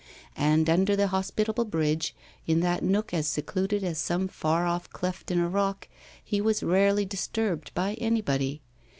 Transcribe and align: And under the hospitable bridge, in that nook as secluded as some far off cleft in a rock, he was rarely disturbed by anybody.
And 0.39 0.67
under 0.67 0.95
the 0.95 1.09
hospitable 1.09 1.65
bridge, 1.65 2.15
in 2.47 2.61
that 2.61 2.81
nook 2.81 3.13
as 3.13 3.27
secluded 3.27 3.83
as 3.83 3.99
some 3.99 4.27
far 4.27 4.65
off 4.65 4.89
cleft 4.89 5.29
in 5.29 5.37
a 5.39 5.47
rock, 5.47 5.87
he 6.25 6.41
was 6.41 6.63
rarely 6.63 7.05
disturbed 7.05 7.71
by 7.75 7.93
anybody. 7.99 8.63